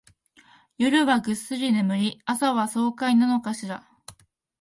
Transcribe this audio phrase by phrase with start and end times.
[0.79, 3.87] 夜はぐっすり眠り、朝は爽快なのかしら